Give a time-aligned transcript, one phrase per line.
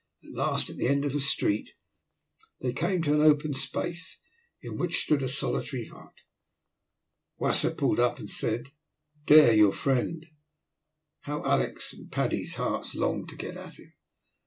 [0.23, 1.75] At last, at the end of a street,
[2.59, 4.19] they came to an open space,
[4.59, 6.23] in which stood a solitary hut.
[7.37, 8.71] Wasser pulled up, and said,
[9.27, 10.25] "Dere your friend."
[11.19, 13.93] How Alick's and Paddy's hearts longed to get at him!